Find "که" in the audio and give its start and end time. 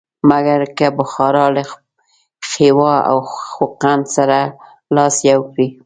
0.77-0.87